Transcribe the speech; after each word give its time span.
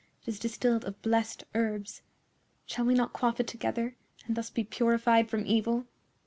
It 0.23 0.29
is 0.29 0.39
distilled 0.39 0.83
of 0.85 0.99
blessed 1.03 1.43
herbs. 1.53 2.01
Shall 2.65 2.85
we 2.85 2.95
not 2.95 3.13
quaff 3.13 3.39
it 3.39 3.45
together, 3.45 3.95
and 4.25 4.35
thus 4.35 4.49
be 4.49 4.63
purified 4.63 5.29
from 5.29 5.45
evil?" 5.45 5.85